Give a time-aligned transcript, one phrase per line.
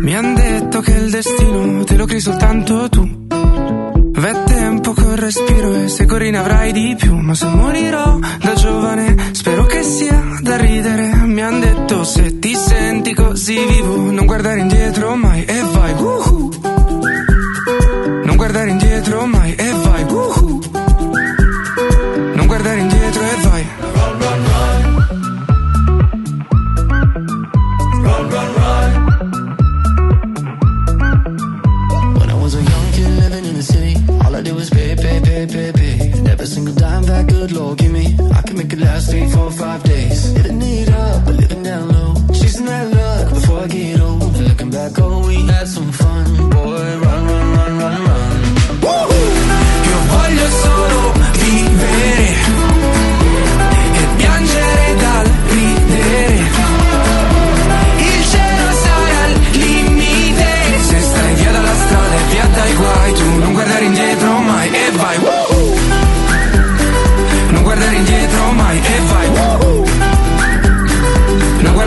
[0.00, 3.26] Mi han detto che il destino te lo crei soltanto tu.
[4.18, 7.16] V'è tempo col respiro e se corri ne avrai di più.
[7.16, 11.14] Ma se morirò da giovane, spero che sia da ridere.
[11.24, 15.92] Mi han detto se ti senti così vivo, non guardare indietro mai e vai.
[15.92, 16.50] Woohoo.
[18.24, 19.75] Non guardare indietro mai e vai.
[34.24, 36.10] All I did was pay, pay, pay, pay, pay.
[36.12, 39.28] And every single dime that good Lord give me, I can make it last three,
[39.30, 40.32] four, five days.
[40.34, 42.14] Living it up, but living down low.
[42.32, 44.36] Chasing that luck before I get old.
[44.36, 45.36] Looking back, oh, we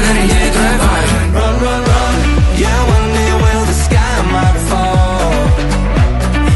[0.09, 2.13] Run, run, run.
[2.57, 3.29] Yeah, one day
[3.69, 5.29] the sky might fall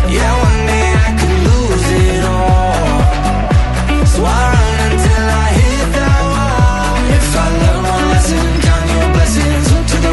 [0.10, 6.22] Yeah, one day I could lose it all So I run until I hit that
[6.34, 9.68] wall If I learn one lesson, count your blessings
[10.02, 10.10] the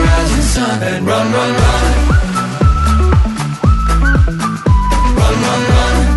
[0.92, 1.84] and run, run, run
[5.16, 6.09] Run, run, run.